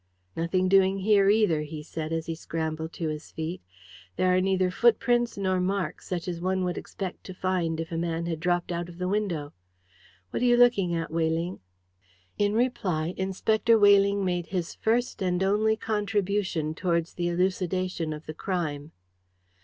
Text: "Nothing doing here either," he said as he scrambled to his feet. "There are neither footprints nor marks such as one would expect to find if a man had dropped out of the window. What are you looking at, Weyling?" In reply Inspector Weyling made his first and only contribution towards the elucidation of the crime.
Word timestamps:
"Nothing 0.35 0.67
doing 0.67 0.97
here 1.01 1.29
either," 1.29 1.61
he 1.61 1.83
said 1.83 2.11
as 2.11 2.25
he 2.25 2.33
scrambled 2.33 2.91
to 2.93 3.09
his 3.09 3.29
feet. 3.31 3.61
"There 4.15 4.35
are 4.35 4.41
neither 4.41 4.71
footprints 4.71 5.37
nor 5.37 5.59
marks 5.59 6.07
such 6.07 6.27
as 6.27 6.41
one 6.41 6.63
would 6.63 6.75
expect 6.75 7.23
to 7.25 7.35
find 7.35 7.79
if 7.79 7.91
a 7.91 7.99
man 7.99 8.25
had 8.25 8.39
dropped 8.39 8.71
out 8.71 8.89
of 8.89 8.97
the 8.97 9.07
window. 9.07 9.53
What 10.31 10.41
are 10.41 10.45
you 10.47 10.57
looking 10.57 10.95
at, 10.95 11.11
Weyling?" 11.11 11.59
In 12.39 12.53
reply 12.55 13.13
Inspector 13.15 13.77
Weyling 13.77 14.25
made 14.25 14.47
his 14.47 14.73
first 14.73 15.21
and 15.21 15.43
only 15.43 15.77
contribution 15.77 16.73
towards 16.73 17.13
the 17.13 17.27
elucidation 17.27 18.11
of 18.11 18.25
the 18.25 18.33
crime. 18.33 18.93